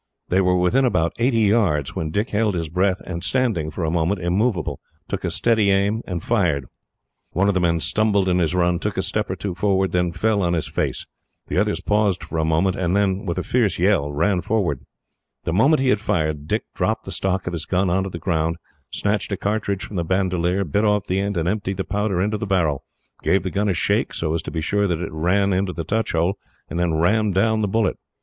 [0.29, 3.91] They were within about eighty yards, when Dick held his breath and standing, for a
[3.91, 6.65] moment, immovable, took a steady aim and fired.
[7.33, 10.11] One of the men stumbled in his run, took a step or two forward, and
[10.11, 11.05] then fell on his face.
[11.49, 14.79] The others paused for a moment, and then, with a fierce yell, ran forward.
[15.43, 18.17] The moment he had fired, Dick dropped the stock of his gun on to the
[18.17, 18.55] ground,
[18.89, 22.39] snatched a cartridge from the bandolier, bit off the end, and emptied the powder into
[22.39, 22.83] the barrel,
[23.21, 25.83] gave the gun a shake, so as to be sure that it ran into the
[25.83, 26.39] touch hole,
[26.71, 27.97] and then rammed down the bullet.